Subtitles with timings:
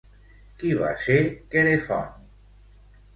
[0.61, 1.17] Qui va ser
[1.57, 2.25] Querefont?